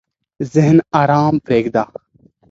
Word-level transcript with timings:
ذهن 0.53 0.77
ارام 1.01 1.35
پرېږده. 1.45 1.83